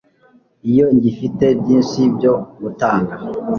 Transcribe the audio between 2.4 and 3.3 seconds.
gutanga